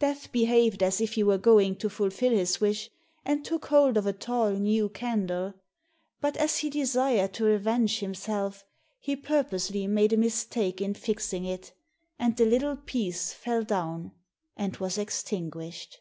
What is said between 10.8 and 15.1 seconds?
in fixing it, and the little piece fell down and was